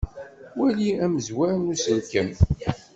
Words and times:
Wali 0.59 0.87
amizzwer 1.05 1.53
n 1.63 1.67
uselkem. 1.73 2.29